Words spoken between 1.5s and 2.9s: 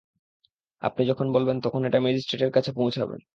তখন এটা ম্যাজিস্ট্রেট এর কাছে